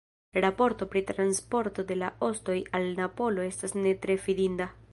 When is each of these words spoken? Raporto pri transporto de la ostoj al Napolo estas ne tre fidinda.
Raporto 0.35 0.87
pri 0.93 1.03
transporto 1.09 1.85
de 1.91 1.97
la 2.03 2.09
ostoj 2.29 2.55
al 2.79 2.89
Napolo 3.01 3.45
estas 3.51 3.77
ne 3.85 3.93
tre 4.07 4.17
fidinda. 4.25 4.69